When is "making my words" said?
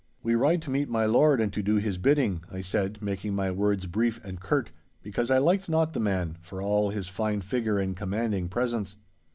3.03-3.85